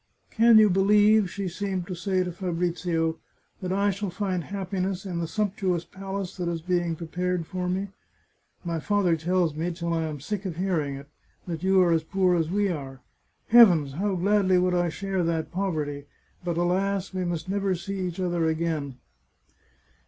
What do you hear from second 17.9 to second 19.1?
each other again